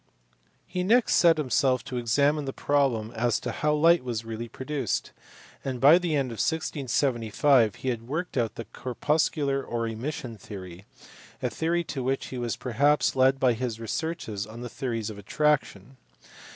He 0.65 0.81
next 0.81 1.13
set 1.13 1.37
himself 1.37 1.83
to 1.83 1.97
examine 1.97 2.45
the 2.45 2.53
problem 2.53 3.11
as 3.11 3.39
to 3.41 3.51
how 3.51 3.75
light 3.75 4.03
was 4.03 4.25
really 4.25 4.47
produced, 4.49 5.11
and 5.63 5.79
by 5.79 5.99
the 5.99 6.15
end 6.15 6.31
of 6.31 6.39
1675 6.39 7.75
he 7.75 7.89
had 7.89 8.07
worked 8.07 8.35
out 8.35 8.55
the 8.55 8.65
corpuscular 8.65 9.63
or 9.63 9.87
emission 9.87 10.39
theory 10.39 10.85
a 11.39 11.51
theory 11.51 11.83
to 11.83 12.01
which 12.01 12.29
he 12.29 12.39
was 12.39 12.55
perhaps 12.55 13.15
led 13.15 13.39
by 13.39 13.53
his 13.53 13.79
researches 13.79 14.47
on 14.47 14.61
the 14.61 14.69
theories 14.69 15.11
of 15.11 15.19
attraction. 15.19 15.97